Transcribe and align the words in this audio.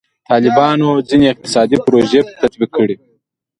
طالبانو 0.29 0.89
ځینې 1.09 1.25
اقتصادي 1.29 1.77
پروژې 1.85 2.21
تطبیق 2.41 2.69
کړي. 2.77 2.95